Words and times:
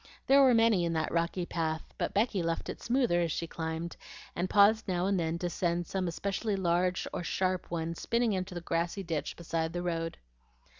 There 0.25 0.41
were 0.41 0.55
many 0.55 0.83
in 0.83 0.93
that 0.93 1.11
rocky 1.11 1.45
path, 1.45 1.83
but 1.99 2.11
Becky 2.15 2.41
left 2.41 2.69
it 2.69 2.81
smoother 2.81 3.21
as 3.21 3.31
she 3.31 3.45
climbed, 3.45 3.97
and 4.35 4.49
paused 4.49 4.87
now 4.87 5.05
and 5.05 5.19
then 5.19 5.37
to 5.37 5.47
send 5.47 5.85
some 5.85 6.07
especially 6.07 6.55
sharp 6.55 6.63
or 7.13 7.19
large 7.53 7.69
one 7.69 7.93
spinning 7.93 8.33
into 8.33 8.55
the 8.55 8.61
grassy 8.61 9.03
ditch 9.03 9.35
beside 9.35 9.73
the 9.73 9.83
road. 9.83 10.17